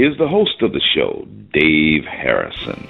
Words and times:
Here's 0.00 0.16
the 0.16 0.26
host 0.26 0.62
of 0.62 0.72
the 0.72 0.80
show, 0.80 1.28
Dave 1.52 2.04
Harrison. 2.06 2.88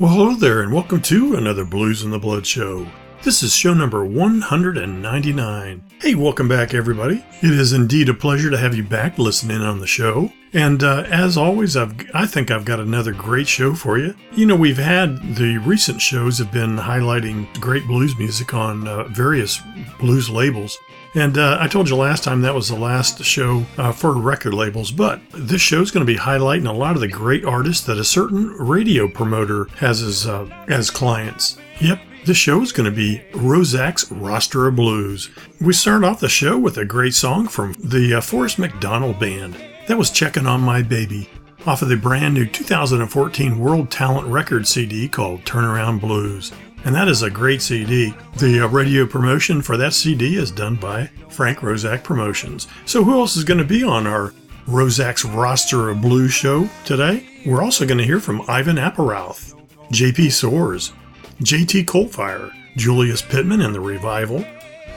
Well, 0.00 0.10
hello 0.10 0.34
there, 0.34 0.60
and 0.60 0.72
welcome 0.72 1.00
to 1.02 1.36
another 1.36 1.64
Blues 1.64 2.02
in 2.02 2.10
the 2.10 2.18
Blood 2.18 2.44
show. 2.44 2.84
This 3.22 3.42
is 3.42 3.54
show 3.54 3.74
number 3.74 4.02
199. 4.02 5.82
Hey, 6.00 6.14
welcome 6.14 6.48
back, 6.48 6.72
everybody. 6.72 7.22
It 7.42 7.50
is 7.50 7.74
indeed 7.74 8.08
a 8.08 8.14
pleasure 8.14 8.48
to 8.48 8.56
have 8.56 8.74
you 8.74 8.82
back 8.82 9.18
listening 9.18 9.60
on 9.60 9.78
the 9.78 9.86
show. 9.86 10.32
And 10.54 10.82
uh, 10.82 11.04
as 11.06 11.36
always, 11.36 11.76
I've, 11.76 11.94
I 12.14 12.24
think 12.24 12.50
I've 12.50 12.64
got 12.64 12.80
another 12.80 13.12
great 13.12 13.46
show 13.46 13.74
for 13.74 13.98
you. 13.98 14.14
You 14.32 14.46
know, 14.46 14.56
we've 14.56 14.78
had 14.78 15.36
the 15.36 15.58
recent 15.58 16.00
shows 16.00 16.38
have 16.38 16.50
been 16.50 16.78
highlighting 16.78 17.52
great 17.60 17.86
blues 17.86 18.16
music 18.16 18.54
on 18.54 18.88
uh, 18.88 19.04
various 19.08 19.60
blues 19.98 20.30
labels. 20.30 20.78
And 21.14 21.36
uh, 21.36 21.58
I 21.60 21.68
told 21.68 21.90
you 21.90 21.96
last 21.96 22.24
time 22.24 22.40
that 22.40 22.54
was 22.54 22.68
the 22.68 22.76
last 22.76 23.22
show 23.22 23.66
uh, 23.76 23.92
for 23.92 24.14
record 24.14 24.54
labels, 24.54 24.92
but 24.92 25.20
this 25.34 25.60
show 25.60 25.82
is 25.82 25.90
going 25.90 26.06
to 26.06 26.10
be 26.10 26.18
highlighting 26.18 26.66
a 26.66 26.72
lot 26.72 26.94
of 26.94 27.02
the 27.02 27.08
great 27.08 27.44
artists 27.44 27.84
that 27.86 27.98
a 27.98 28.04
certain 28.04 28.48
radio 28.52 29.08
promoter 29.08 29.66
has 29.76 30.02
as 30.02 30.26
uh, 30.26 30.46
as 30.68 30.90
clients. 30.90 31.58
Yep, 31.80 32.00
This 32.26 32.36
show 32.36 32.60
is 32.60 32.70
going 32.70 32.84
to 32.88 32.94
be 32.94 33.22
Roszak's 33.32 34.12
Roster 34.12 34.68
of 34.68 34.76
Blues. 34.76 35.30
We 35.58 35.72
start 35.72 36.04
off 36.04 36.20
the 36.20 36.28
show 36.28 36.58
with 36.58 36.76
a 36.76 36.84
great 36.84 37.14
song 37.14 37.48
from 37.48 37.72
the 37.82 38.14
uh, 38.14 38.20
Forrest 38.20 38.58
MacDonald 38.58 39.18
Band. 39.18 39.56
That 39.88 39.96
was 39.96 40.10
Checking 40.10 40.46
on 40.46 40.60
My 40.60 40.82
Baby, 40.82 41.30
off 41.66 41.80
of 41.80 41.88
the 41.88 41.96
brand 41.96 42.34
new 42.34 42.44
2014 42.44 43.58
World 43.58 43.90
Talent 43.90 44.28
Record 44.28 44.68
CD 44.68 45.08
called 45.08 45.44
Turnaround 45.44 46.02
Blues. 46.02 46.52
And 46.84 46.94
that 46.94 47.08
is 47.08 47.22
a 47.22 47.30
great 47.30 47.62
CD. 47.62 48.14
The 48.36 48.60
uh, 48.60 48.68
radio 48.68 49.06
promotion 49.06 49.62
for 49.62 49.78
that 49.78 49.94
CD 49.94 50.36
is 50.36 50.50
done 50.50 50.76
by 50.76 51.06
Frank 51.30 51.60
Roszak 51.60 52.04
Promotions. 52.04 52.68
So, 52.84 53.02
who 53.02 53.18
else 53.18 53.36
is 53.36 53.44
going 53.44 53.58
to 53.58 53.64
be 53.64 53.82
on 53.82 54.06
our 54.06 54.34
Roszak's 54.66 55.24
Roster 55.24 55.88
of 55.88 56.02
Blues 56.02 56.32
show 56.32 56.68
today? 56.84 57.26
We're 57.46 57.62
also 57.62 57.86
going 57.86 57.98
to 57.98 58.04
hear 58.04 58.20
from 58.20 58.42
Ivan 58.46 58.76
Appleroth, 58.76 59.54
JP 59.90 60.32
Soars, 60.32 60.92
JT 61.40 61.86
Coldfire, 61.86 62.52
Julius 62.76 63.22
Pittman 63.22 63.62
and 63.62 63.74
the 63.74 63.80
Revival. 63.80 64.44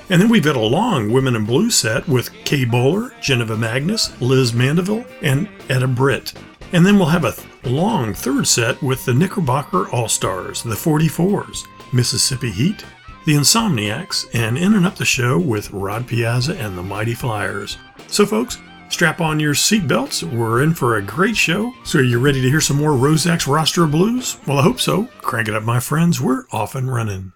And 0.10 0.22
then 0.22 0.30
we've 0.30 0.44
got 0.44 0.58
a 0.58 0.60
long 0.60 1.12
Women 1.12 1.36
in 1.36 1.46
Blue 1.46 1.70
set 1.70 2.08
with 2.08 2.34
Kaye 2.44 2.66
Bohler, 2.66 3.12
Janiva 3.22 3.58
Magness, 3.58 4.20
Liz 4.20 4.54
Mandeville, 4.54 5.06
and 5.22 5.48
Etta 5.70 5.88
Britt. 5.88 6.34
And 6.74 6.86
then 6.86 6.98
we'll 6.98 7.08
have 7.08 7.24
a 7.24 7.32
th- 7.32 7.48
long 7.64 8.14
third 8.14 8.46
set 8.46 8.82
with 8.82 9.06
the 9.06 9.14
Knickerbocker 9.14 9.90
All 9.90 10.10
Stars, 10.10 10.64
the 10.64 10.76
44s, 10.76 11.66
Mississippi 11.94 12.52
Heat, 12.52 12.84
the 13.26 13.36
Insomniacs, 13.36 14.26
and 14.34 14.58
in 14.58 14.74
and 14.74 14.86
up 14.86 14.98
the 14.98 15.06
show 15.06 15.40
with 15.40 15.72
Rod 15.72 16.08
Piazza 16.08 16.58
and 16.58 16.78
the 16.78 16.84
Mighty 16.84 17.14
Flyers. 17.14 17.78
So, 18.08 18.26
folks, 18.26 18.58
strap 18.94 19.20
on 19.20 19.40
your 19.40 19.56
seatbelts. 19.56 20.24
We're 20.24 20.62
in 20.62 20.74
for 20.76 20.96
a 20.96 21.02
great 21.02 21.36
show. 21.36 21.74
So, 21.84 22.00
are 22.00 22.04
you 22.04 22.20
ready 22.20 22.42
to 22.42 22.50
hear 22.50 22.62
some 22.62 22.78
more 22.78 22.92
Roszak's 22.92 23.48
roster 23.48 23.88
blues? 23.88 24.38
Well, 24.48 24.60
I 24.60 24.64
hope 24.64 24.80
so. 24.80 25.06
Crank 25.22 25.48
it 25.48 25.56
up, 25.56 25.64
my 25.64 25.80
friends. 25.80 26.22
We're 26.22 26.46
off 26.52 26.76
and 26.76 26.94
running. 26.94 27.34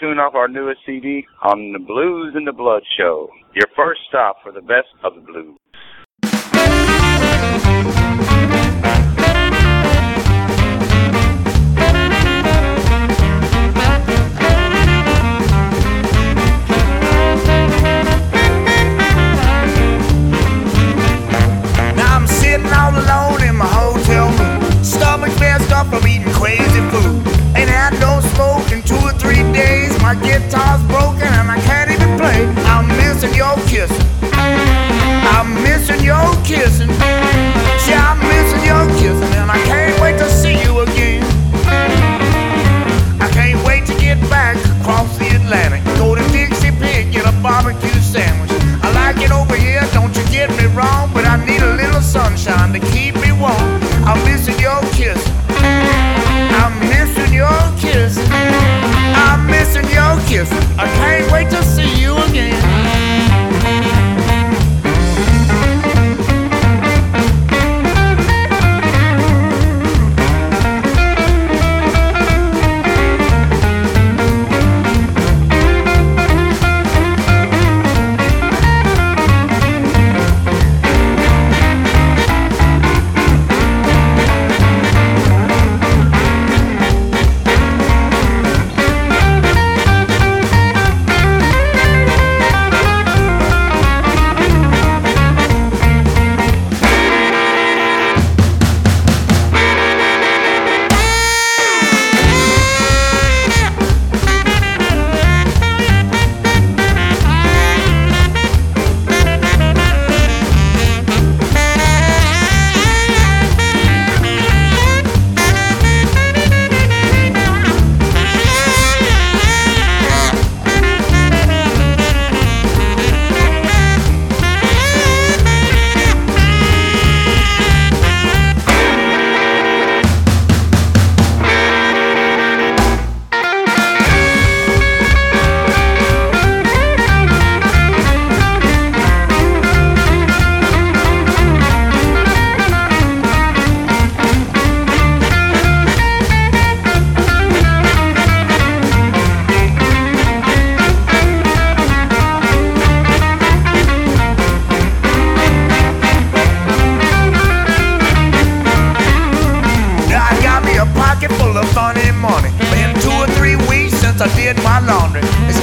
Tune 0.00 0.18
off 0.18 0.34
our 0.34 0.48
newest 0.48 0.80
CD 0.86 1.26
on 1.42 1.72
the 1.72 1.78
Blues 1.78 2.32
and 2.34 2.46
the 2.46 2.52
Blood 2.52 2.82
Show. 2.98 3.28
Your 3.54 3.68
first 3.76 4.00
stop 4.08 4.36
for 4.42 4.50
the 4.50 4.62
best 4.62 4.88
of 5.04 5.14
the 5.14 5.20
blues. 5.20 5.49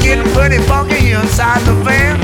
getting 0.07 0.31
pretty 0.31 0.57
funky 0.59 1.11
inside 1.11 1.59
the 1.65 1.73
van. 1.83 2.16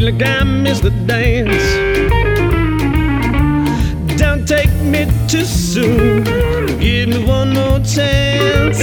like 0.00 0.22
I 0.22 0.44
miss 0.44 0.80
the 0.80 0.90
dance. 1.06 1.66
Don't 4.18 4.46
take 4.46 4.72
me 4.82 5.06
too 5.28 5.44
soon. 5.44 6.24
Give 6.78 7.08
me 7.08 7.24
one 7.24 7.52
more 7.52 7.80
chance. 7.80 8.80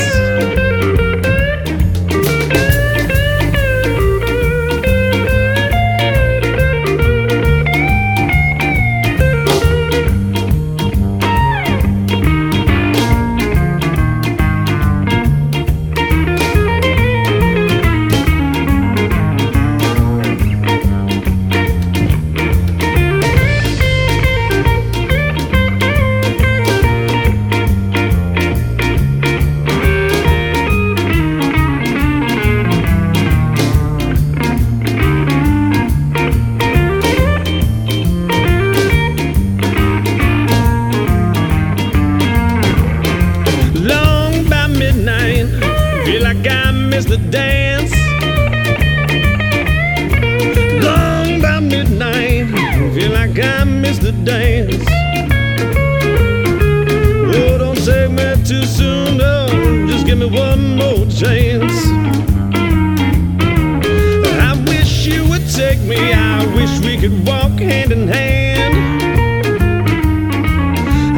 could 67.09 67.25
walk 67.25 67.51
hand 67.51 67.91
in 67.93 68.05
hand. 68.05 68.75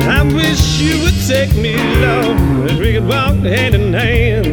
I 0.04 0.24
wish 0.36 0.80
you 0.80 1.02
would 1.02 1.16
take 1.28 1.56
me, 1.56 1.76
Lord, 2.00 2.78
we 2.80 2.94
could 2.94 3.08
walk 3.08 3.38
hand 3.38 3.74
in 3.74 3.94
hand. 3.94 4.48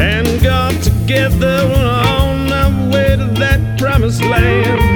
And 0.00 0.28
go 0.42 0.70
together 0.80 1.72
on 1.74 2.52
our 2.52 2.90
way 2.92 3.16
to 3.16 3.26
that 3.40 3.78
promised 3.80 4.22
land. 4.22 4.91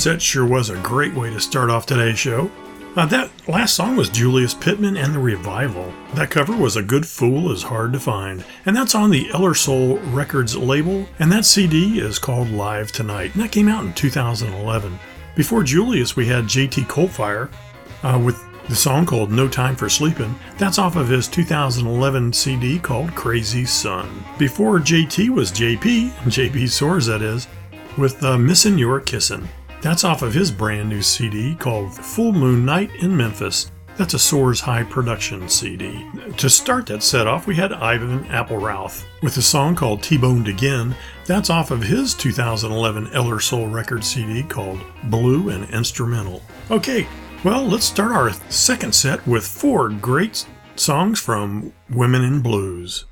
Set 0.00 0.22
sure 0.22 0.46
was 0.46 0.70
a 0.70 0.78
great 0.78 1.12
way 1.12 1.28
to 1.28 1.38
start 1.38 1.68
off 1.68 1.84
today's 1.84 2.18
show. 2.18 2.50
Uh, 2.96 3.04
that 3.04 3.30
last 3.46 3.74
song 3.74 3.96
was 3.96 4.08
Julius 4.08 4.54
Pittman 4.54 4.96
and 4.96 5.14
the 5.14 5.18
Revival. 5.18 5.92
That 6.14 6.30
cover 6.30 6.56
was 6.56 6.76
A 6.76 6.82
Good 6.82 7.06
Fool 7.06 7.52
is 7.52 7.62
Hard 7.62 7.92
to 7.92 8.00
Find, 8.00 8.42
and 8.64 8.74
that's 8.74 8.94
on 8.94 9.10
the 9.10 9.28
Eller 9.34 9.52
Soul 9.52 9.98
Records 9.98 10.56
label, 10.56 11.06
and 11.18 11.30
that 11.30 11.44
CD 11.44 12.00
is 12.00 12.18
called 12.18 12.48
Live 12.48 12.92
Tonight, 12.92 13.34
and 13.34 13.42
that 13.42 13.52
came 13.52 13.68
out 13.68 13.84
in 13.84 13.92
2011. 13.92 14.98
Before 15.36 15.62
Julius, 15.62 16.16
we 16.16 16.24
had 16.24 16.44
JT 16.44 16.86
Coldfire 16.86 17.50
uh, 18.02 18.18
with 18.24 18.42
the 18.70 18.76
song 18.76 19.04
called 19.04 19.30
No 19.30 19.48
Time 19.48 19.76
for 19.76 19.90
Sleeping. 19.90 20.34
That's 20.56 20.78
off 20.78 20.96
of 20.96 21.08
his 21.08 21.28
2011 21.28 22.32
CD 22.32 22.78
called 22.78 23.14
Crazy 23.14 23.66
Sun. 23.66 24.24
Before 24.38 24.78
JT 24.78 25.28
was 25.28 25.52
JP, 25.52 26.10
JP 26.24 26.70
Soars 26.70 27.04
that 27.04 27.20
is, 27.20 27.48
with 27.98 28.24
uh, 28.24 28.38
Missin' 28.38 28.78
Your 28.78 28.98
Kissin'. 28.98 29.46
That's 29.82 30.04
off 30.04 30.20
of 30.20 30.34
his 30.34 30.50
brand 30.50 30.90
new 30.90 31.00
CD 31.00 31.54
called 31.54 31.94
Full 31.94 32.32
Moon 32.32 32.66
Night 32.66 32.90
in 32.96 33.16
Memphis. 33.16 33.72
That's 33.96 34.12
a 34.12 34.18
Soars 34.18 34.60
High 34.60 34.84
Production 34.84 35.48
CD. 35.48 36.06
To 36.36 36.50
start 36.50 36.86
that 36.86 37.02
set 37.02 37.26
off, 37.26 37.46
we 37.46 37.54
had 37.56 37.72
Ivan 37.72 38.24
Appleroth 38.24 39.04
with 39.22 39.36
a 39.38 39.42
song 39.42 39.74
called 39.74 40.02
T-Boned 40.02 40.48
Again. 40.48 40.94
That's 41.24 41.48
off 41.48 41.70
of 41.70 41.82
his 41.82 42.14
2011 42.14 43.08
Eller 43.14 43.40
Soul 43.40 43.68
record 43.68 44.04
CD 44.04 44.42
called 44.42 44.80
Blue 45.04 45.48
and 45.48 45.68
Instrumental. 45.70 46.42
Okay, 46.70 47.06
well, 47.42 47.64
let's 47.64 47.86
start 47.86 48.12
our 48.12 48.32
second 48.50 48.94
set 48.94 49.26
with 49.26 49.46
four 49.46 49.88
great 49.88 50.46
songs 50.76 51.18
from 51.18 51.72
Women 51.88 52.22
in 52.22 52.40
Blues. 52.40 53.06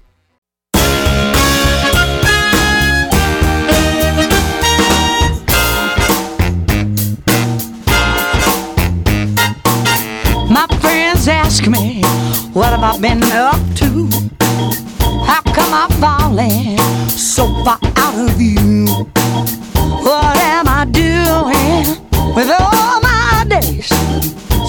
Ask 11.48 11.66
me, 11.66 12.02
what 12.52 12.68
have 12.74 12.84
I 12.84 12.98
been 13.00 13.22
up 13.32 13.56
to? 13.80 13.88
How 15.24 15.40
come 15.56 15.72
I'm 15.72 15.90
falling 15.98 16.76
so 17.08 17.46
far 17.64 17.78
out 17.96 18.16
of 18.28 18.38
you? 18.38 18.84
What 20.04 20.36
am 20.36 20.68
I 20.68 20.84
doing 20.84 21.86
with 22.36 22.50
all 22.50 23.00
my 23.00 23.46
days? 23.48 23.88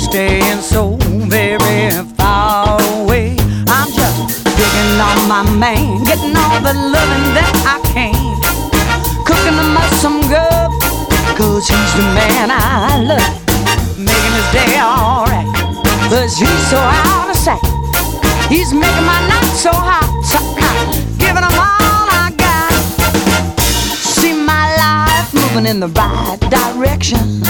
Staying 0.07 0.61
so 0.61 0.95
very 1.27 1.91
far 2.15 2.79
away. 2.95 3.35
I'm 3.67 3.91
just 3.91 4.45
digging 4.55 5.01
on 5.03 5.27
my 5.27 5.43
man, 5.59 6.05
getting 6.05 6.33
all 6.33 6.61
the 6.63 6.73
loving 6.95 7.27
that 7.35 7.53
I 7.75 7.77
can. 7.91 8.15
Cooking 9.27 9.59
him 9.59 9.75
up 9.75 9.91
some 9.99 10.21
grub, 10.31 10.71
cause 11.35 11.67
he's 11.67 11.93
the 11.99 12.07
man 12.15 12.49
I 12.49 13.03
love. 13.03 13.35
Making 13.99 14.33
his 14.39 14.49
day 14.55 14.79
alright, 14.79 15.28
cause 16.09 16.37
he's 16.37 16.67
so 16.69 16.77
out 16.77 17.29
of 17.29 17.35
sight. 17.35 17.61
He's 18.49 18.73
making 18.73 19.05
my 19.05 19.19
night 19.29 19.53
so 19.53 19.71
hot, 19.71 20.09
so 20.25 20.39
hot, 20.57 20.87
giving 21.19 21.43
him 21.43 21.53
all 21.53 22.07
I 22.09 22.33
got. 22.35 22.71
See 24.17 24.33
my 24.33 24.65
life 24.83 25.31
moving 25.33 25.67
in 25.69 25.79
the 25.79 25.87
right 25.89 26.39
direction. 26.49 27.43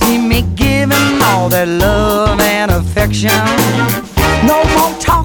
See 0.00 0.18
me 0.18 0.42
giving 0.54 1.20
all 1.22 1.48
that 1.48 1.66
love 1.66 2.40
and 2.40 2.70
affection. 2.70 3.34
No 4.46 4.62
more 4.76 4.96
talking 5.00 5.17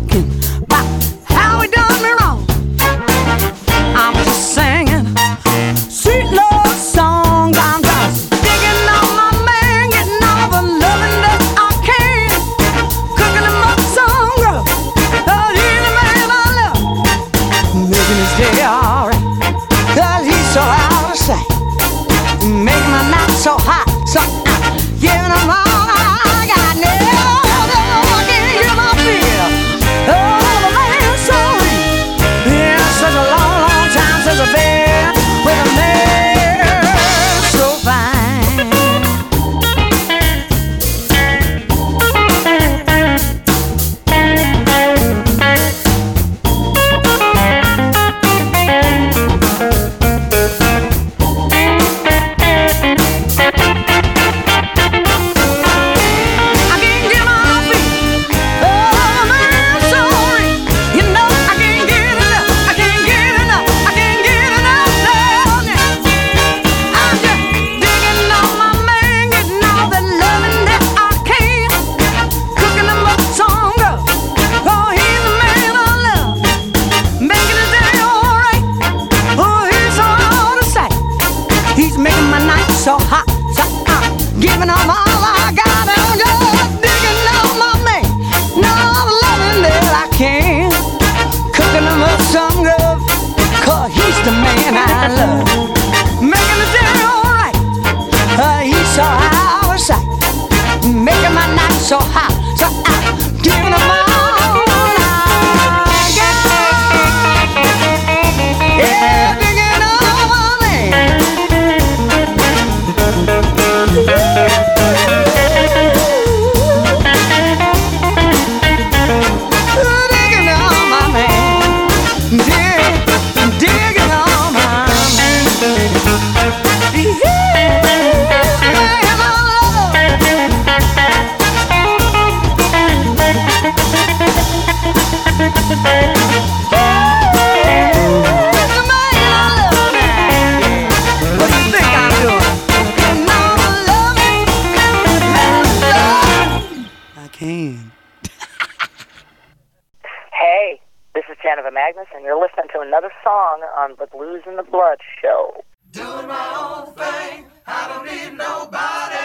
Janiva 151.53 151.71
Magness, 151.71 152.07
and 152.15 152.23
you're 152.25 152.39
listening 152.39 152.67
to 152.73 152.79
another 152.79 153.11
song 153.23 153.61
on 153.77 153.95
the 153.99 154.07
Blues 154.07 154.41
and 154.47 154.57
the 154.57 154.63
Blood 154.63 154.97
show. 155.21 155.63
Doing 155.91 156.27
my 156.27 156.55
own 156.57 156.87
thing, 156.95 157.45
I 157.67 157.87
don't 157.89 158.05
need 158.05 158.35
nobody. 158.35 159.17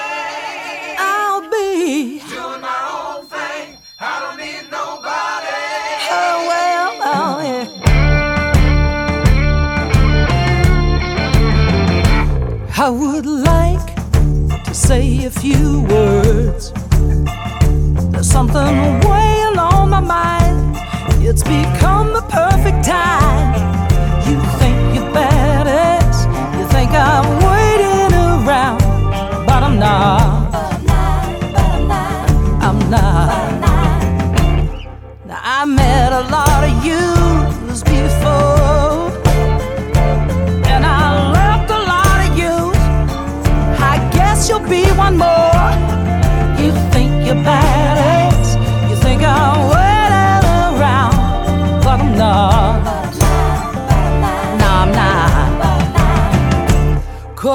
I'll 0.99 1.41
be 1.51 2.21
doing 2.29 2.61
my 2.61 2.89
own 2.93 3.25
thing. 3.27 3.79
I 4.01 4.21
don't 4.21 4.37
need 4.37 4.71
nobody. 4.71 5.57
Oh 6.11 6.47
well, 6.51 6.91
oh 7.03 7.41
yeah. 7.49 7.67
I 12.77 12.91
would 12.91 13.27
like 13.27 13.95
to 14.65 14.75
say 14.75 15.25
a 15.25 15.31
few 15.31 15.81
words. 15.83 16.73
There's 18.13 18.31
something 18.31 19.01
weighing 19.09 19.59
on 19.59 19.89
my 19.89 20.01
mind. 20.01 20.38
It's 21.31 21.43
become 21.43 22.15
the 22.15 22.23
perfect 22.23 22.87
time. 22.87 23.53
You 24.27 24.41
think 24.59 24.95
you're 24.95 25.13
badass. 25.13 26.25
You 26.59 26.67
think 26.69 26.91
I'm 26.93 27.29
waiting 27.45 28.15
around, 28.17 28.81
but 29.47 29.63
I'm 29.63 29.79
not. 29.79 30.55
I'm 32.67 32.79
not. 32.89 33.29
Now 35.27 35.41
I 35.43 35.67
met 35.67 36.13
a 36.15 36.23
lot 36.31 36.65
of 36.65 36.73
yous 36.83 37.83
before, 37.83 38.58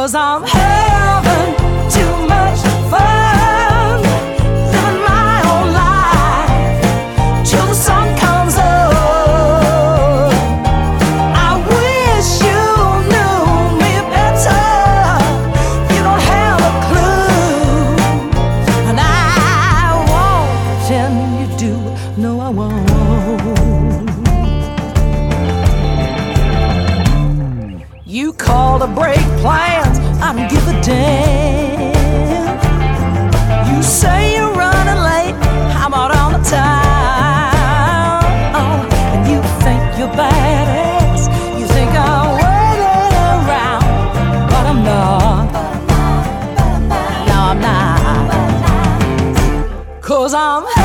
Cause 0.04 0.16
I'm 0.16 0.44
having 0.44 1.56
too 1.90 2.28
much 2.28 2.73
Cause 50.24 50.34
um, 50.36 50.66
I'm 50.78 50.83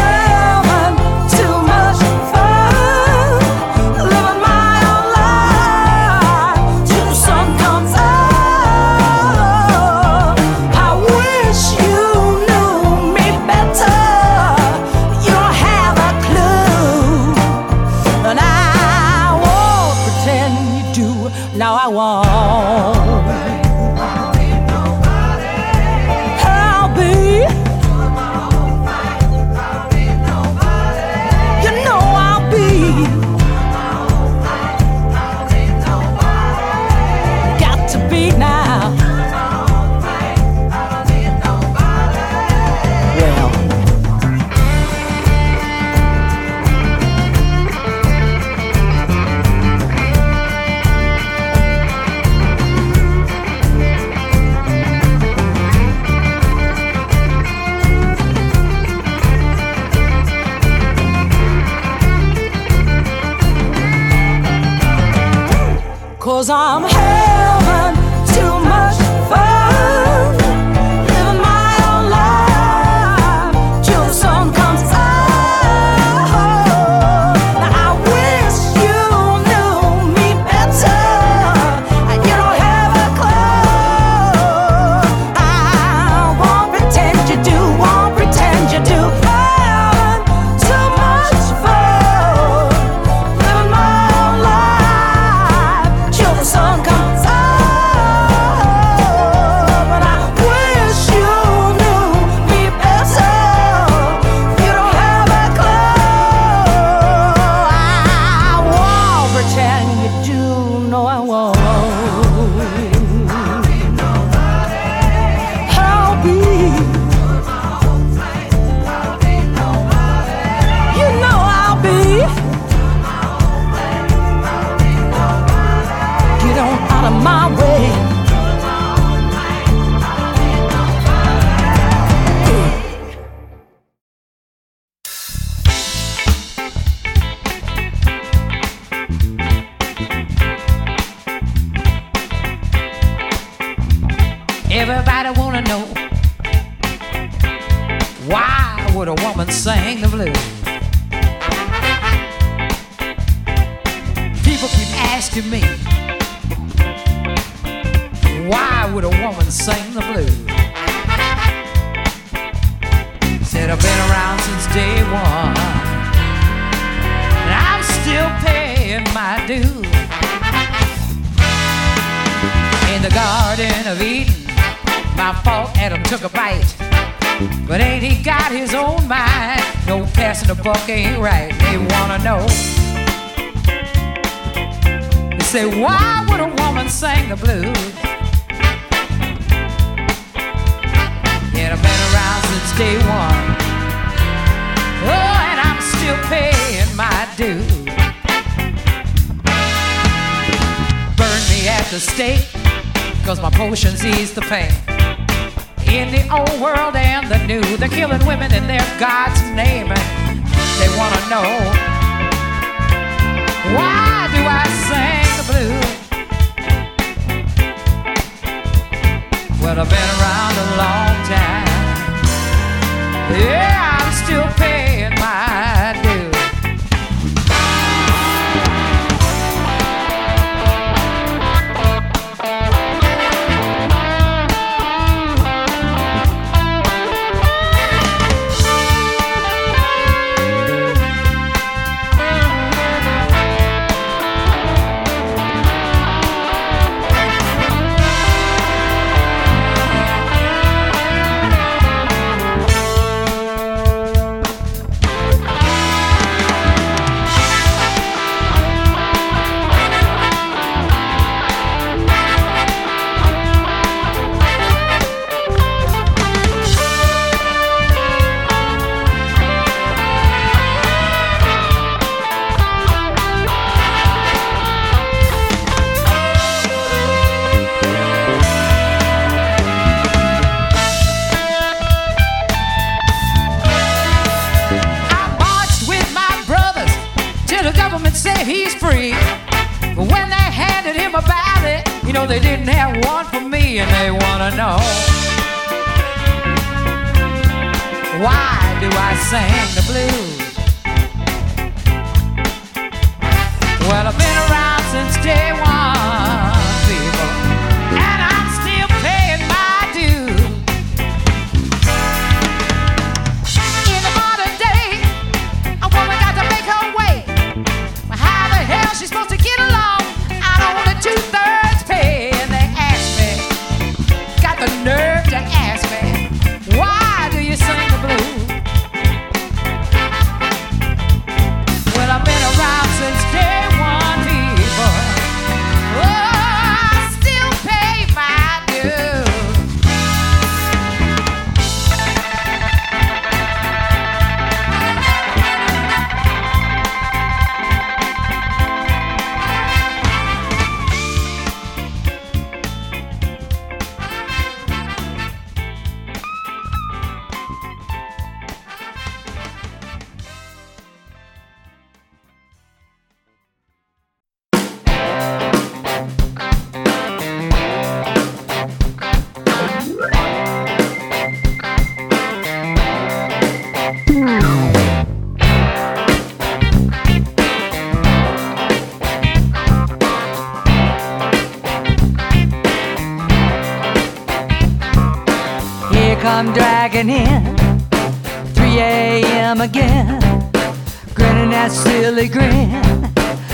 grin, 392.26 392.83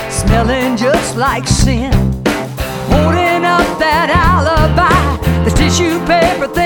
smelling 0.09 0.77
just 0.77 1.16
like 1.16 1.46
sin. 1.46 1.92
Holding 2.88 3.44
up 3.44 3.79
that 3.79 4.09
alibi, 4.09 5.44
the 5.44 5.50
tissue 5.50 5.98
paper 6.07 6.48
thing. 6.48 6.63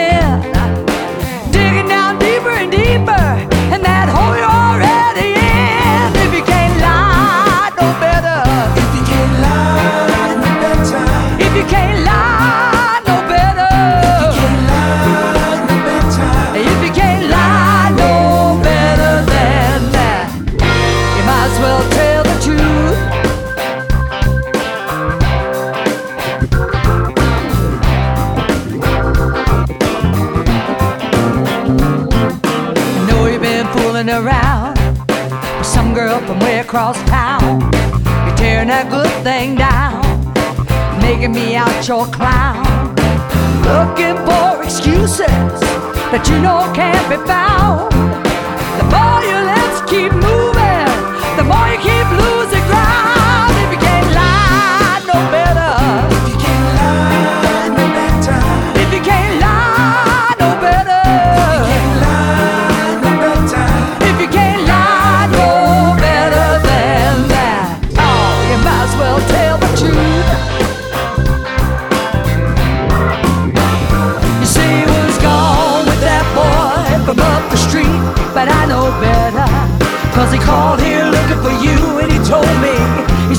but 46.19 46.29
you 46.31 46.41
know 46.41 46.58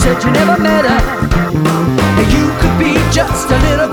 said 0.09 0.23
you 0.23 0.31
never 0.31 0.61
met 0.61 0.85
her. 0.85 1.01
You 2.35 2.45
could 2.59 2.75
be 2.79 2.93
just 3.11 3.51
a 3.51 3.57
little 3.69 3.88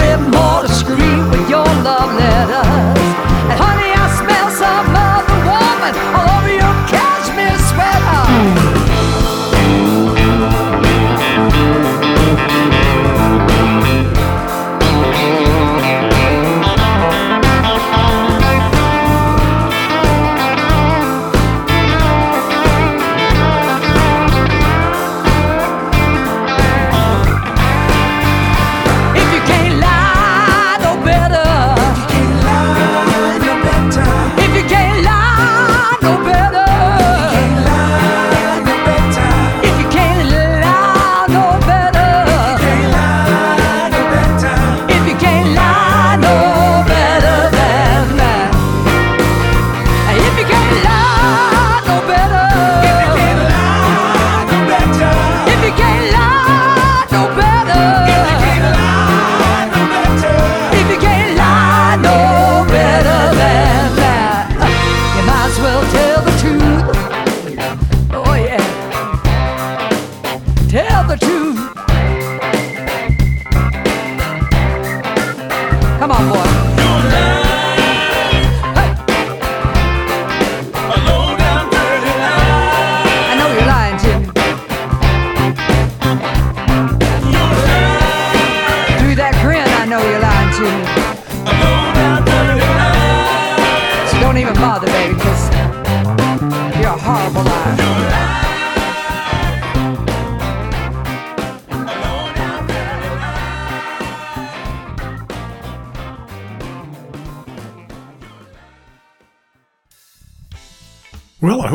嘛。 76.07 76.36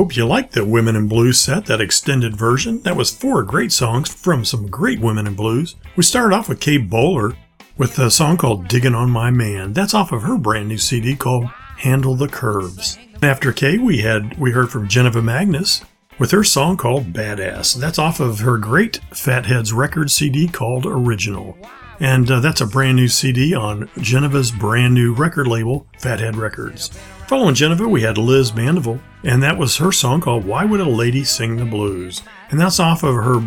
Hope 0.01 0.15
you 0.15 0.25
liked 0.25 0.53
the 0.53 0.65
Women 0.65 0.95
in 0.95 1.07
Blues 1.07 1.39
set, 1.39 1.67
that 1.67 1.79
extended 1.79 2.35
version. 2.35 2.81
That 2.81 2.95
was 2.95 3.11
four 3.11 3.43
great 3.43 3.71
songs 3.71 4.11
from 4.11 4.43
some 4.43 4.65
great 4.65 4.99
women 4.99 5.27
in 5.27 5.35
blues. 5.35 5.75
We 5.95 6.01
started 6.01 6.35
off 6.35 6.49
with 6.49 6.59
Kaye 6.59 6.79
Bohler 6.79 7.37
with 7.77 7.99
a 7.99 8.09
song 8.09 8.37
called 8.37 8.67
Digging 8.67 8.95
on 8.95 9.11
My 9.11 9.29
Man. 9.29 9.73
That's 9.73 9.93
off 9.93 10.11
of 10.11 10.23
her 10.23 10.39
brand 10.39 10.69
new 10.69 10.79
CD 10.79 11.15
called 11.15 11.51
Handle 11.77 12.15
the 12.15 12.27
Curves. 12.27 12.97
After 13.21 13.53
Kay, 13.53 13.77
we 13.77 13.99
had 13.99 14.39
we 14.39 14.49
heard 14.49 14.71
from 14.71 14.87
Janiva 14.87 15.21
Magness 15.21 15.83
with 16.17 16.31
her 16.31 16.43
song 16.43 16.77
called 16.77 17.13
Badass. 17.13 17.75
That's 17.75 17.99
off 17.99 18.19
of 18.19 18.39
her 18.39 18.57
great 18.57 19.01
Fatheads 19.13 19.71
record 19.71 20.09
CD 20.09 20.47
called 20.47 20.87
Original. 20.87 21.59
And 21.99 22.31
uh, 22.31 22.39
that's 22.39 22.61
a 22.61 22.65
brand 22.65 22.95
new 22.95 23.07
CD 23.07 23.53
on 23.53 23.87
Janiva's 23.97 24.49
brand 24.49 24.95
new 24.95 25.13
record 25.13 25.45
label, 25.45 25.85
Fathead 25.99 26.35
Records. 26.35 26.89
Following 27.31 27.55
Janiva, 27.55 27.89
we 27.89 28.01
had 28.01 28.17
Liz 28.17 28.53
Mandeville, 28.53 28.99
and 29.23 29.41
that 29.41 29.57
was 29.57 29.77
her 29.77 29.93
song 29.93 30.19
called 30.19 30.43
Why 30.43 30.65
Would 30.65 30.81
a 30.81 30.83
Lady 30.83 31.23
Sing 31.23 31.55
the 31.55 31.63
Blues? 31.63 32.23
And 32.49 32.59
that's 32.59 32.77
off 32.77 33.03
of 33.03 33.15
her 33.15 33.39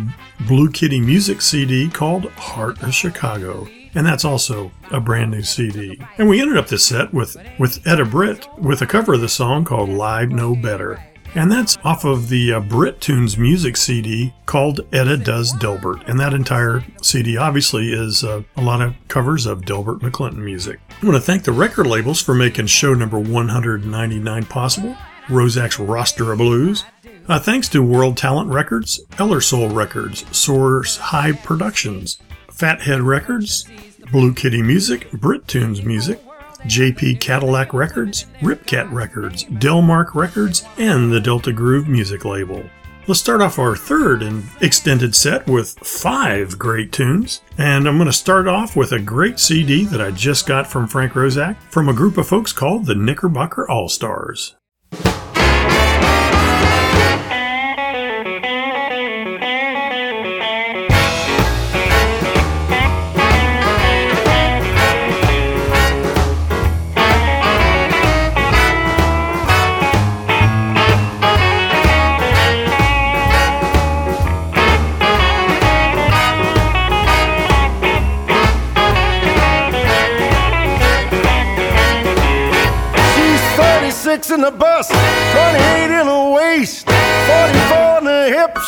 Blue 0.47 0.71
Kitty 0.71 0.99
music 0.99 1.39
CD 1.39 1.87
called 1.87 2.31
Heart 2.31 2.81
of 2.81 2.95
Chicago. 2.95 3.67
And 3.93 4.03
that's 4.03 4.25
also 4.25 4.71
a 4.89 4.99
brand 4.99 5.29
new 5.29 5.43
CD. 5.43 6.01
And 6.17 6.27
we 6.27 6.41
ended 6.41 6.57
up 6.57 6.67
this 6.67 6.83
set 6.83 7.13
with, 7.13 7.37
with 7.59 7.85
Etta 7.85 8.05
Britt 8.05 8.47
with 8.57 8.81
a 8.81 8.87
cover 8.87 9.13
of 9.13 9.21
the 9.21 9.29
song 9.29 9.63
called 9.65 9.89
Live 9.89 10.31
No 10.31 10.55
Better. 10.55 11.05
And 11.35 11.51
that's 11.51 11.77
off 11.83 12.05
of 12.05 12.29
the 12.29 12.53
uh, 12.53 12.59
Brit 12.61 13.01
Tunes 13.01 13.37
music 13.37 13.75
CD 13.75 14.33
called 14.45 14.79
Etta 14.93 15.17
Does 15.17 15.51
Delbert. 15.51 16.07
And 16.07 16.17
that 16.17 16.33
entire 16.33 16.85
CD 17.01 17.35
obviously 17.35 17.91
is 17.91 18.23
uh, 18.23 18.43
a 18.55 18.61
lot 18.61 18.81
of 18.81 18.95
covers 19.09 19.45
of 19.45 19.65
Delbert 19.65 19.99
McClinton 19.99 20.37
music. 20.37 20.79
I 20.89 21.05
want 21.05 21.17
to 21.17 21.21
thank 21.21 21.43
the 21.43 21.51
record 21.51 21.87
labels 21.87 22.21
for 22.21 22.33
making 22.33 22.67
show 22.67 22.93
number 22.93 23.19
199 23.19 24.45
possible. 24.45 24.95
Roszak's 25.27 25.77
Roster 25.77 26.31
of 26.31 26.37
Blues. 26.37 26.85
Uh, 27.27 27.39
thanks 27.39 27.67
to 27.69 27.83
World 27.83 28.15
Talent 28.15 28.49
Records, 28.49 29.03
EllerSoul 29.13 29.75
Records, 29.75 30.23
Soars 30.35 30.95
High 30.97 31.33
Productions, 31.33 32.17
Fathead 32.49 33.01
Records, 33.01 33.65
Blue 34.11 34.33
Kitty 34.33 34.61
Music, 34.61 35.11
Brit 35.11 35.47
Tunes 35.47 35.83
Music, 35.83 36.21
JP 36.65 37.19
Cadillac 37.19 37.73
Records, 37.73 38.25
Ripcat 38.41 38.91
Records, 38.91 39.45
Delmark 39.45 40.15
Records, 40.15 40.65
and 40.77 41.11
the 41.11 41.19
Delta 41.19 41.53
Groove 41.53 41.87
music 41.87 42.25
label. 42.25 42.63
Let's 43.07 43.19
start 43.19 43.41
off 43.41 43.59
our 43.59 43.75
third 43.75 44.23
and 44.23 44.43
extended 44.61 45.15
set 45.15 45.45
with 45.45 45.77
five 45.79 46.57
great 46.57 46.91
tunes. 46.91 47.41
And 47.55 47.87
I'm 47.87 47.97
going 47.97 48.07
to 48.07 48.13
start 48.13 48.47
off 48.47 48.75
with 48.75 48.91
a 48.91 48.99
great 48.99 49.39
CD 49.39 49.85
that 49.85 50.01
I 50.01 50.09
just 50.09 50.47
got 50.47 50.65
from 50.65 50.87
Frank 50.87 51.13
Roszak 51.13 51.55
from 51.69 51.87
a 51.87 51.93
group 51.93 52.17
of 52.17 52.27
folks 52.27 52.51
called 52.51 52.87
the 52.87 52.95
Knickerbocker 52.95 53.69
All 53.69 53.89
Stars. 53.89 54.55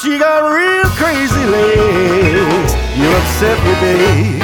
She 0.01 0.19
got 0.19 0.43
real 0.53 0.85
crazy 0.93 1.43
legs. 1.45 2.71
You 2.95 3.09
upset 3.17 3.57
me, 3.65 3.73
babe. 3.81 4.39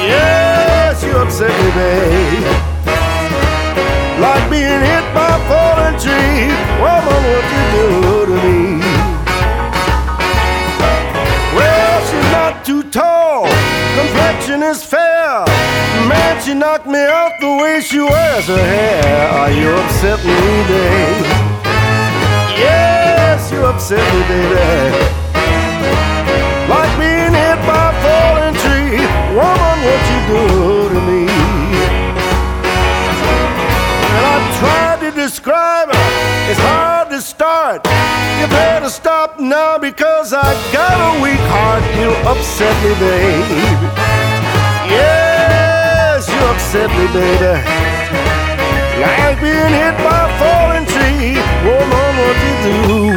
Yes, 0.00 1.04
you 1.04 1.12
upset 1.12 1.52
me, 1.62 1.70
babe. 1.76 2.46
Like 4.18 4.48
being 4.48 4.80
hit 4.80 5.04
by 5.12 5.28
a 5.28 5.40
falling 5.44 5.98
tree. 6.00 6.48
Woman, 6.80 7.20
what 7.28 7.46
you 7.52 7.62
do 7.76 7.86
to 8.26 8.36
me? 8.46 8.80
Well, 11.54 12.00
she's 12.08 12.30
not 12.32 12.64
too 12.64 12.82
tall, 12.84 13.44
complexion 13.94 14.62
is 14.62 14.82
fair. 14.82 15.44
Man, 16.08 16.40
she 16.42 16.54
knocked 16.54 16.86
me 16.86 16.98
out 16.98 17.32
the 17.40 17.56
way 17.60 17.82
she 17.82 18.00
wears 18.00 18.46
her 18.46 18.56
hair. 18.56 19.28
Are 19.32 19.50
you 19.50 19.68
upset 19.68 20.24
me, 20.24 20.34
baby? 20.66 21.51
Yes, 23.72 23.88
you 23.88 23.96
upset 23.96 24.04
me, 24.14 24.20
baby. 24.28 24.52
Like 26.68 26.92
being 26.98 27.32
hit 27.32 27.58
by 27.66 27.82
a 27.88 28.00
falling 28.04 28.56
tree. 28.62 29.00
Woman, 29.36 29.76
what 29.86 30.02
you 30.10 30.18
do 30.28 30.42
to 30.94 31.00
me? 31.08 31.22
And 34.16 34.24
I 34.24 34.36
tried 34.60 35.00
to 35.00 35.10
describe 35.10 35.88
her. 35.88 36.50
It's 36.50 36.60
hard 36.60 37.10
to 37.10 37.20
start. 37.20 37.86
You 38.40 38.46
better 38.48 38.90
stop 38.90 39.40
now 39.40 39.78
because 39.78 40.32
I 40.32 40.52
got 40.72 40.96
a 41.16 41.22
weak 41.22 41.40
heart. 41.48 41.82
You 41.96 42.10
upset 42.28 42.76
me, 42.84 42.94
baby. 43.00 43.62
Yeah 44.92 45.42
you 46.28 46.38
upset 46.48 46.90
me, 46.90 47.06
baby. 47.12 47.54
Like 49.00 49.40
being 49.40 49.74
hit 49.74 49.96
by 50.04 50.28
a 50.28 50.38
falling 50.38 50.86
tree. 50.86 51.34
Woman, 51.64 52.12
what 52.20 52.36
you 52.44 52.54
do 52.64 53.11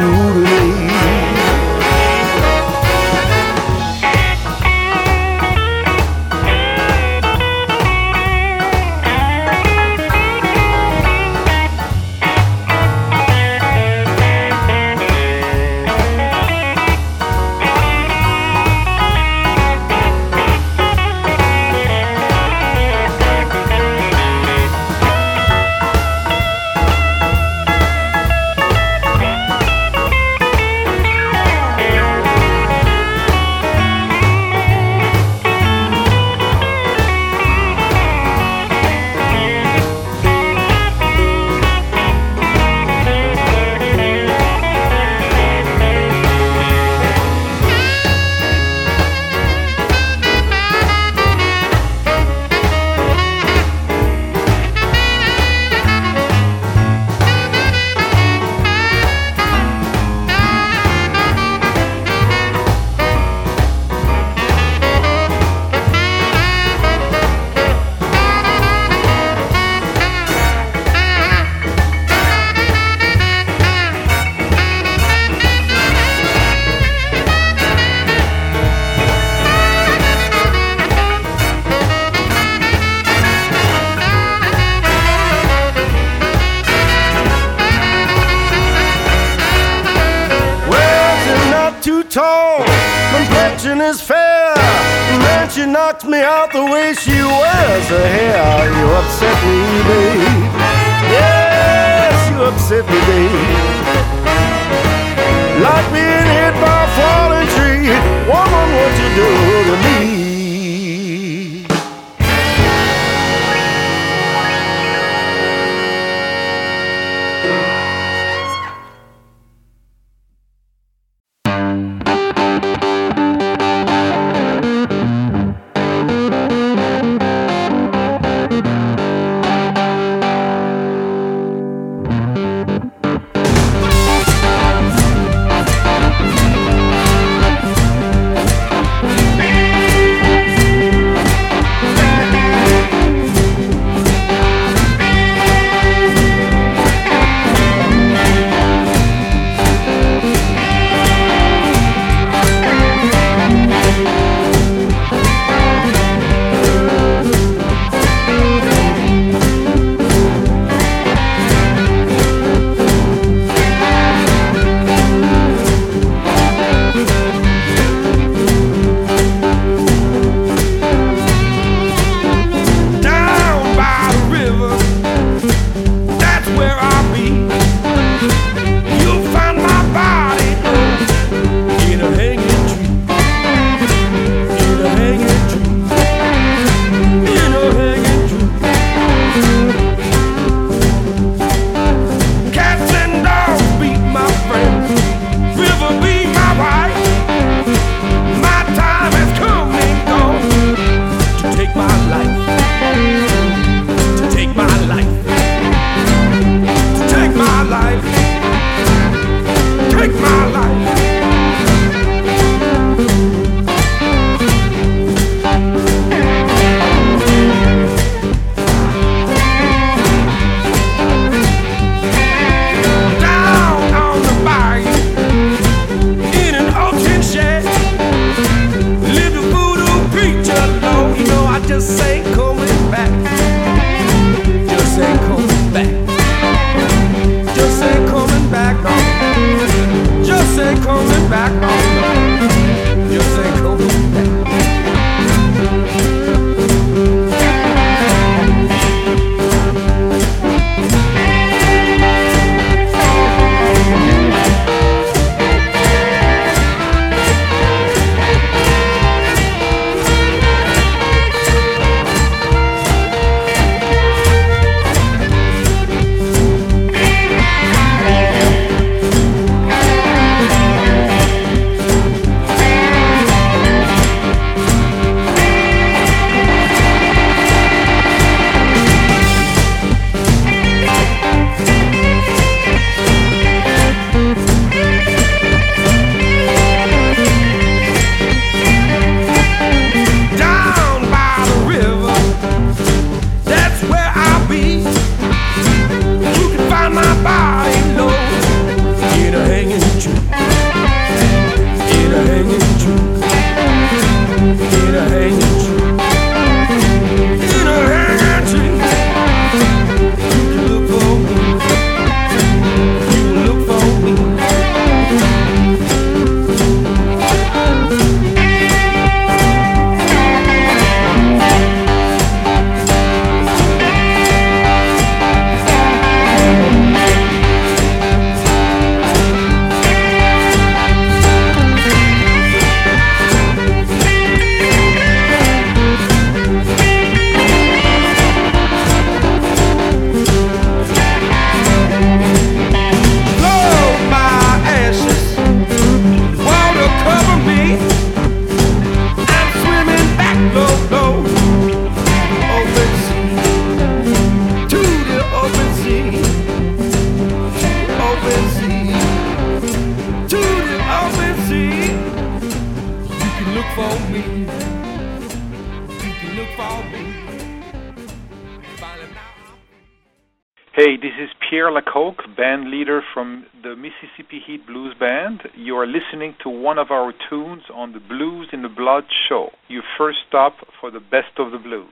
Band 372.36 372.70
leader 372.70 373.02
from 373.12 373.46
the 373.62 373.74
Mississippi 373.74 374.40
Heat 374.46 374.66
Blues 374.66 374.94
Band. 374.98 375.40
You 375.56 375.76
are 375.76 375.86
listening 375.86 376.36
to 376.42 376.48
one 376.48 376.78
of 376.78 376.90
our 376.90 377.12
tunes 377.28 377.62
on 377.74 377.92
the 377.92 378.00
Blues 378.00 378.48
in 378.52 378.62
the 378.62 378.68
Blood 378.68 379.04
show. 379.28 379.50
Your 379.68 379.82
first 379.98 380.18
stop 380.28 380.54
for 380.80 380.90
the 380.90 381.00
best 381.00 381.38
of 381.38 381.50
the 381.50 381.58
blues. 381.58 381.88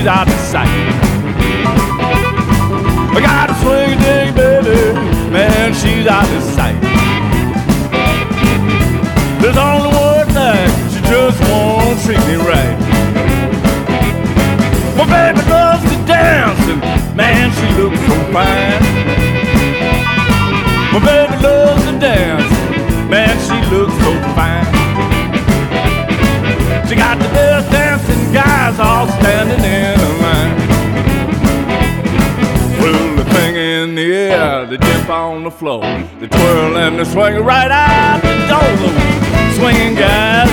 She's 0.00 0.08
out 0.08 0.26
of 0.26 0.40
sight. 0.40 0.66
I 3.12 3.20
got 3.20 3.50
a 3.50 3.54
swing 3.60 3.98
diggy 3.98 4.34
baby, 4.34 4.94
man, 5.30 5.74
she's 5.74 6.06
out 6.06 6.24
of 6.24 6.42
sight. 6.56 6.80
There's 9.42 9.58
only 9.58 9.92
one 9.92 10.26
thing, 10.32 10.68
she 10.88 11.00
just 11.04 11.38
won't 11.50 12.00
treat 12.00 12.22
me 12.30 12.36
right. 12.40 12.78
My 14.96 15.04
baby 15.04 15.42
loves 15.50 15.84
to 15.84 15.96
dance, 16.06 16.64
and 16.72 16.80
man, 17.14 17.52
she 17.52 17.68
looks 17.76 18.00
so 18.08 18.16
fine. 18.32 18.80
My 20.94 21.00
baby 21.04 21.36
loves 21.44 21.84
to 21.84 21.98
dance, 21.98 22.50
man, 23.10 23.36
she 23.44 23.58
looks 23.68 23.92
so 24.00 24.12
fine. 24.32 24.64
She 26.88 26.96
got 26.96 27.18
the 27.18 27.28
best 27.36 27.70
dancing 27.70 28.32
guys 28.32 28.80
all 28.80 29.06
standing 29.20 29.62
in 29.62 29.89
on 35.30 35.44
the 35.44 35.50
floor, 35.50 35.80
the 36.18 36.26
twirl 36.26 36.76
and 36.76 36.98
the 36.98 37.04
swing 37.04 37.44
right 37.44 37.70
out 37.70 38.20
the 38.20 38.34
door. 38.50 38.72
Swinging 39.54 39.94
guys 39.94 40.50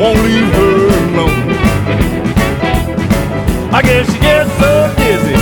won't 0.00 0.18
leave 0.26 0.52
her 0.52 0.88
alone. 1.10 1.46
I 3.72 3.82
guess 3.82 4.12
she 4.12 4.18
gets 4.18 4.50
so 4.58 4.92
dizzy 4.96 5.35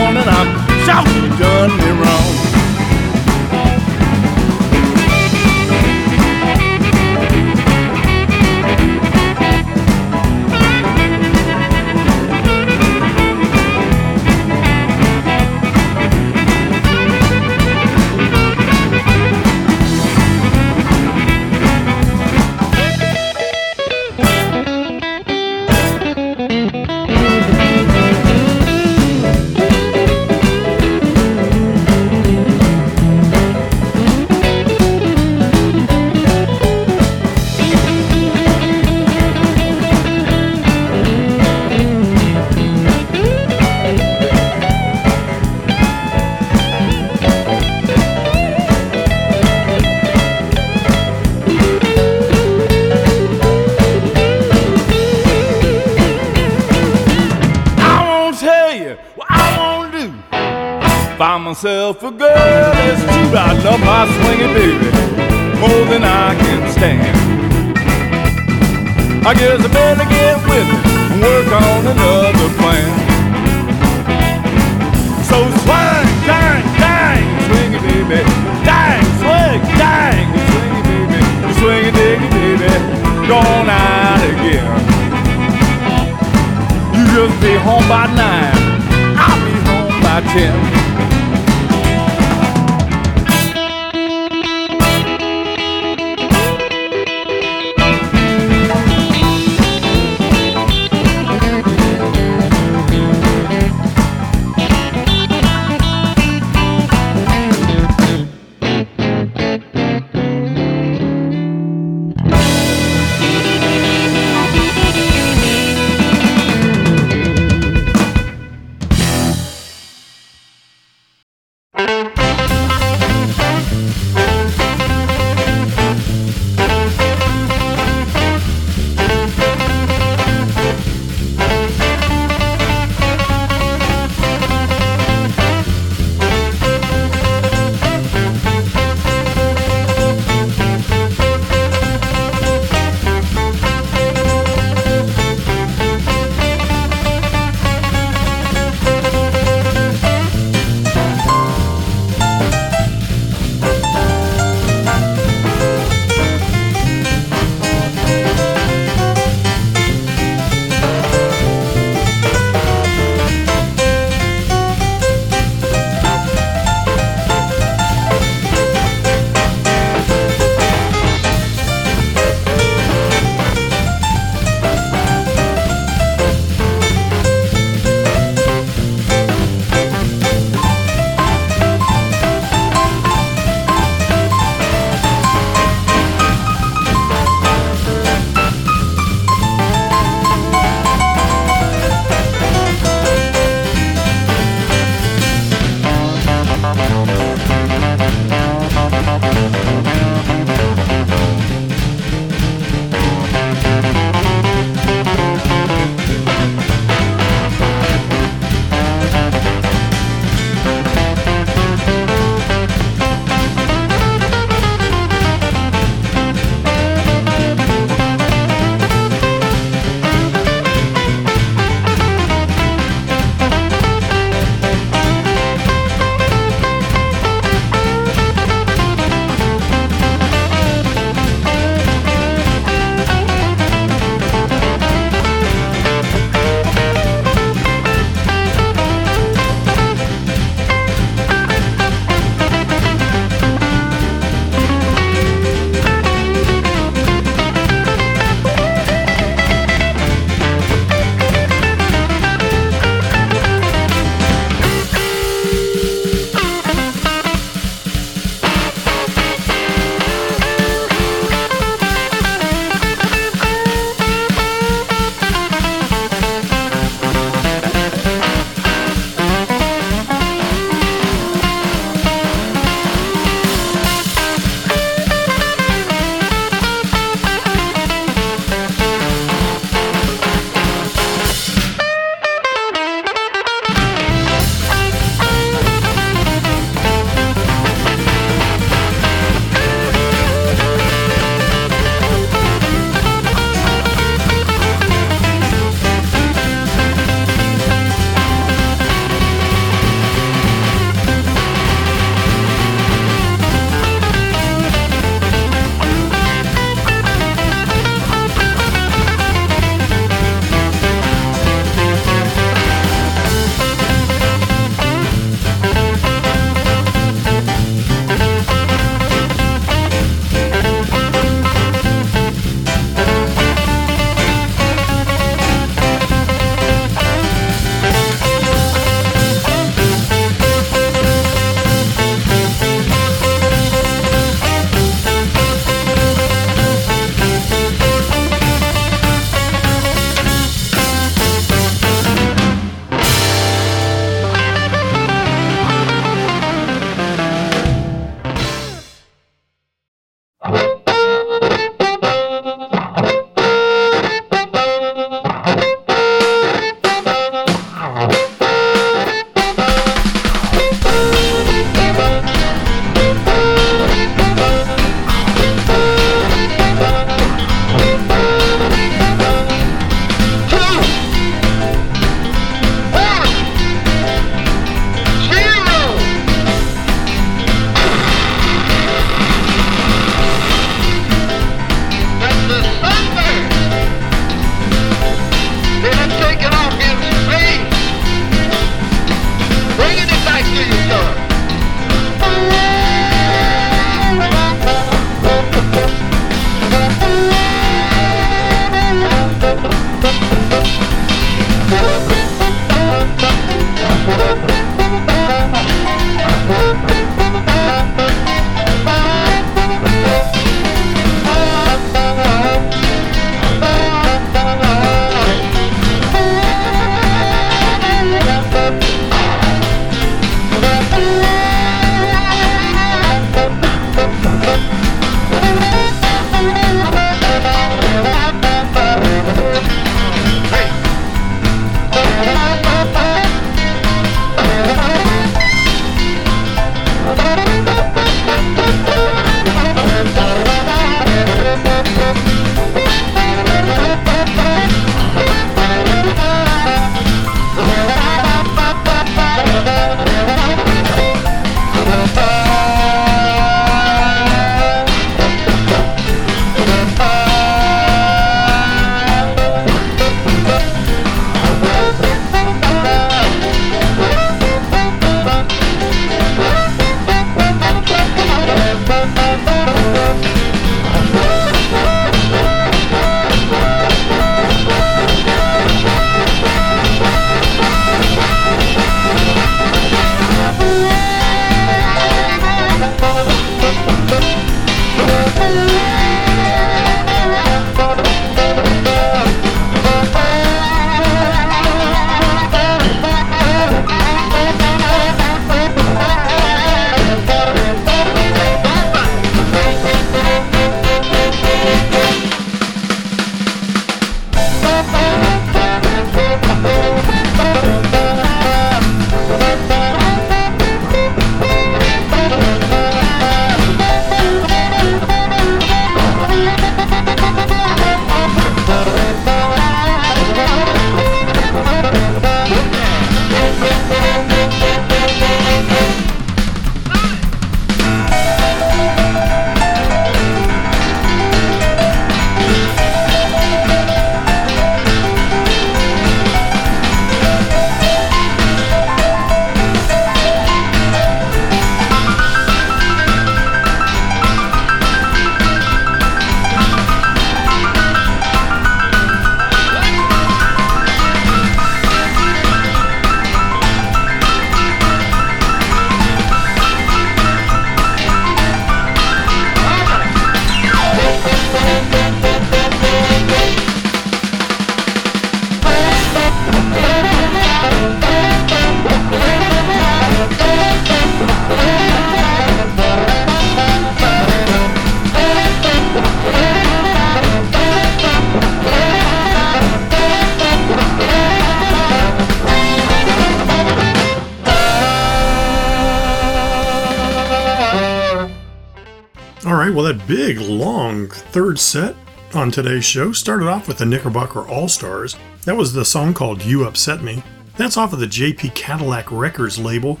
third 591.30 591.60
set 591.60 591.94
on 592.34 592.50
today's 592.50 592.84
show 592.84 593.12
started 593.12 593.46
off 593.46 593.68
with 593.68 593.78
the 593.78 593.86
Knickerbocker 593.86 594.48
All 594.48 594.66
Stars. 594.66 595.16
That 595.44 595.56
was 595.56 595.72
the 595.72 595.84
song 595.84 596.12
called 596.12 596.44
You 596.44 596.64
Upset 596.64 597.02
Me. 597.02 597.22
That's 597.56 597.76
off 597.76 597.92
of 597.92 598.00
the 598.00 598.06
JP 598.06 598.52
Cadillac 598.56 599.12
Records 599.12 599.56
label 599.56 600.00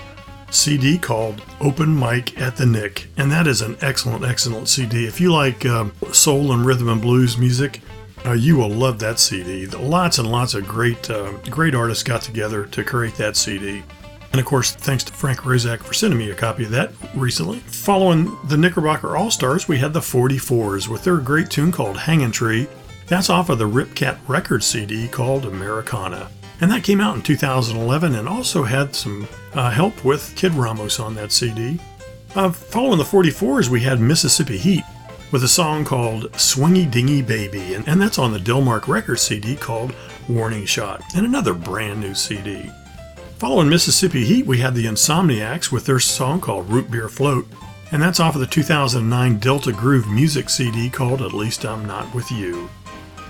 CD 0.50 0.98
called 0.98 1.40
Open 1.60 1.96
Mic 1.96 2.36
at 2.40 2.56
the 2.56 2.66
Knick. 2.66 3.06
And 3.16 3.30
that 3.30 3.46
is 3.46 3.62
an 3.62 3.76
excellent, 3.80 4.24
excellent 4.24 4.68
CD. 4.68 5.06
If 5.06 5.20
you 5.20 5.32
like 5.32 5.64
um, 5.64 5.92
soul 6.12 6.50
and 6.50 6.66
rhythm 6.66 6.88
and 6.88 7.00
blues 7.00 7.38
music, 7.38 7.80
uh, 8.26 8.32
you 8.32 8.56
will 8.56 8.68
love 8.68 8.98
that 8.98 9.20
CD. 9.20 9.68
Lots 9.68 10.18
and 10.18 10.28
lots 10.32 10.54
of 10.54 10.66
great, 10.66 11.08
uh, 11.08 11.30
great 11.48 11.76
artists 11.76 12.02
got 12.02 12.22
together 12.22 12.66
to 12.66 12.82
create 12.82 13.14
that 13.14 13.36
CD. 13.36 13.84
And 14.32 14.40
of 14.40 14.46
course, 14.46 14.72
thanks 14.72 15.04
to 15.04 15.12
Frank 15.12 15.40
Roszak 15.40 15.82
for 15.82 15.92
sending 15.92 16.18
me 16.18 16.30
a 16.30 16.34
copy 16.34 16.64
of 16.64 16.70
that 16.70 16.92
recently. 17.14 17.58
Following 17.60 18.36
the 18.44 18.56
Knickerbocker 18.56 19.16
All 19.16 19.30
Stars, 19.30 19.66
we 19.66 19.78
had 19.78 19.92
the 19.92 20.00
44s 20.00 20.88
with 20.88 21.02
their 21.02 21.16
great 21.16 21.50
tune 21.50 21.72
called 21.72 21.96
Hangin' 21.96 22.32
Tree. 22.32 22.68
That's 23.08 23.28
off 23.28 23.48
of 23.48 23.58
the 23.58 23.68
Ripcat 23.68 24.18
Records 24.28 24.66
CD 24.66 25.08
called 25.08 25.46
Americana. 25.46 26.30
And 26.60 26.70
that 26.70 26.84
came 26.84 27.00
out 27.00 27.16
in 27.16 27.22
2011 27.22 28.14
and 28.14 28.28
also 28.28 28.62
had 28.62 28.94
some 28.94 29.26
uh, 29.54 29.70
help 29.70 30.04
with 30.04 30.34
Kid 30.36 30.52
Ramos 30.52 31.00
on 31.00 31.14
that 31.16 31.32
CD. 31.32 31.80
Uh, 32.36 32.52
following 32.52 32.98
the 32.98 33.04
44s, 33.04 33.68
we 33.68 33.80
had 33.80 33.98
Mississippi 33.98 34.58
Heat 34.58 34.84
with 35.32 35.42
a 35.42 35.48
song 35.48 35.84
called 35.84 36.30
Swingy 36.32 36.88
Dingy 36.88 37.22
Baby, 37.22 37.74
and, 37.74 37.88
and 37.88 38.00
that's 38.00 38.18
on 38.18 38.32
the 38.32 38.38
Delmark 38.38 38.88
Records 38.88 39.22
CD 39.22 39.56
called 39.56 39.94
Warning 40.28 40.66
Shot, 40.66 41.02
and 41.16 41.24
another 41.24 41.54
brand 41.54 42.00
new 42.00 42.14
CD. 42.14 42.70
Following 43.40 43.70
Mississippi 43.70 44.26
Heat, 44.26 44.44
we 44.44 44.58
had 44.58 44.74
the 44.74 44.84
Insomniacs 44.84 45.72
with 45.72 45.86
their 45.86 45.98
song 45.98 46.42
called 46.42 46.68
Root 46.68 46.90
Beer 46.90 47.08
Float, 47.08 47.46
and 47.90 48.02
that's 48.02 48.20
off 48.20 48.34
of 48.34 48.42
the 48.42 48.46
2009 48.46 49.38
Delta 49.38 49.72
Groove 49.72 50.06
music 50.06 50.50
CD 50.50 50.90
called 50.90 51.22
At 51.22 51.32
Least 51.32 51.64
I'm 51.64 51.86
Not 51.86 52.14
With 52.14 52.30
You. 52.30 52.68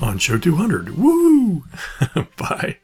on 0.00 0.18
show 0.18 0.38
200. 0.38 0.96
Woo! 0.98 1.64
Bye. 2.36 2.78